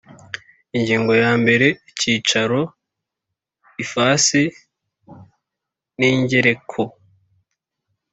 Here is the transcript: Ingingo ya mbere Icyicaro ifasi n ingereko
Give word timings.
Ingingo 0.77 1.11
ya 1.23 1.31
mbere 1.41 1.67
Icyicaro 1.89 2.61
ifasi 3.83 4.41
n 5.99 6.01
ingereko 6.11 6.81